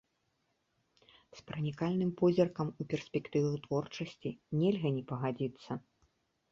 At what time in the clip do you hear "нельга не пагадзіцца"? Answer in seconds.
4.65-5.71